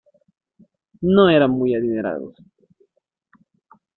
No 1.01 1.29
eran 1.29 1.51
muy 1.51 1.75
adinerados. 1.75 2.35